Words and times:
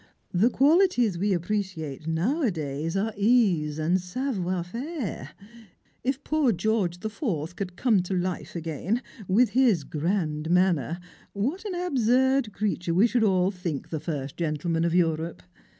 The 0.33 0.49
qualities 0.49 1.19
we 1.19 1.31
appreciate 1.31 2.07
nowadays 2.07 2.97
are 2.97 3.13
ease 3.15 3.77
and 3.77 4.01
savoir 4.01 4.63
fairfc. 4.63 5.27
If 6.03 6.23
poor 6.23 6.51
George 6.51 7.01
the 7.01 7.07
Fourth 7.11 7.55
could 7.55 7.75
come 7.75 8.01
to 8.01 8.15
life 8.15 8.55
again, 8.55 9.03
with 9.27 9.49
his 9.51 9.83
grand 9.83 10.49
manner, 10.49 10.99
what 11.33 11.65
an 11.65 11.75
absurd 11.75 12.51
creature 12.51 12.95
we 12.95 13.05
should 13.05 13.23
all 13.23 13.51
think 13.51 13.89
the 13.91 13.99
first 13.99 14.37
gentleman 14.37 14.85
of 14.85 14.95
Europe!" 14.95 15.43